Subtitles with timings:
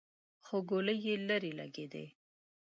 [0.45, 2.05] خو ګولۍ يې ليرې لګېدې.